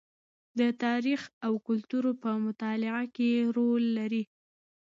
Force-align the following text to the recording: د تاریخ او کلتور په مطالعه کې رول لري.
د 0.59 0.61
تاریخ 0.83 1.21
او 1.45 1.53
کلتور 1.67 2.03
په 2.23 2.31
مطالعه 2.45 3.03
کې 3.15 3.31
رول 3.55 3.83
لري. 3.97 4.23